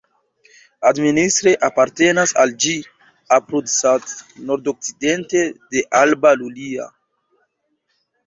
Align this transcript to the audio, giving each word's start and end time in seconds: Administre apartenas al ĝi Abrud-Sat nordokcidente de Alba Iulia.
Administre 0.89 1.51
apartenas 1.67 2.31
al 2.43 2.53
ĝi 2.63 2.71
Abrud-Sat 3.37 4.15
nordokcidente 4.51 5.45
de 5.75 5.85
Alba 6.03 6.31
Iulia. 6.41 6.89